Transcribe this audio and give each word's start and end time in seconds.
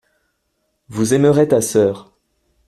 Vous 0.89 1.13
aimerez 1.13 1.49
ta 1.49 1.61
sœur. 1.61 2.11